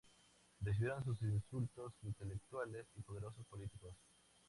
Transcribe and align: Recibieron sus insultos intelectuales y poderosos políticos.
Recibieron 0.63 1.05
sus 1.05 1.21
insultos 1.21 1.93
intelectuales 2.01 2.87
y 2.97 3.01
poderosos 3.03 3.45
políticos. 3.45 3.93